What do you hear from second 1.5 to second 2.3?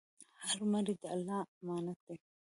امانت دی.